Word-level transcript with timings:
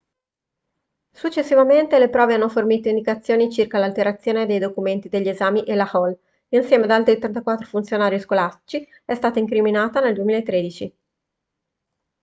successivamente 1.11 1.99
le 1.99 2.09
prove 2.09 2.33
hanno 2.33 2.49
fornito 2.49 2.89
indicazioni 2.89 3.51
circa 3.51 3.77
l'alterazione 3.77 4.47
dei 4.47 4.57
documenti 4.57 5.09
degli 5.09 5.27
esami 5.29 5.61
e 5.63 5.75
la 5.75 5.87
hall 5.93 6.17
insieme 6.47 6.85
ad 6.85 6.89
altri 6.89 7.19
34 7.19 7.67
funzionari 7.67 8.19
scolastici 8.19 8.87
è 9.05 9.13
stata 9.13 9.37
incriminata 9.37 9.99
nel 10.01 10.15
2013 10.15 10.95